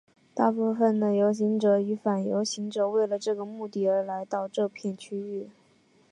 [0.33, 5.51] 大部分的游行者与反游行者为了这个目的而来到这片区域。